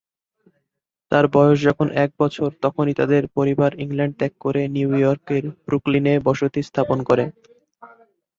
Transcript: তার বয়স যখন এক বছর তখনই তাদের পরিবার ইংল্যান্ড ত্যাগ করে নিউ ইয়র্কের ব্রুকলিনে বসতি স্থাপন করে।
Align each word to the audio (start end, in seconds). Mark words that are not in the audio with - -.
তার 1.11 1.25
বয়স 1.33 1.57
যখন 1.67 1.87
এক 2.03 2.11
বছর 2.19 2.49
তখনই 2.61 2.93
তাদের 2.93 3.23
পরিবার 3.37 3.71
ইংল্যান্ড 3.83 4.15
ত্যাগ 4.17 4.33
করে 4.39 4.61
নিউ 4.75 4.89
ইয়র্কের 4.97 5.43
ব্রুকলিনে 5.65 6.13
বসতি 6.27 6.61
স্থাপন 6.69 6.97
করে। 7.09 7.25